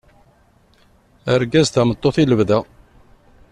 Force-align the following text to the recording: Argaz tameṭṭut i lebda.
Argaz 1.33 1.67
tameṭṭut 1.69 2.15
i 2.21 2.23
lebda. 2.29 2.59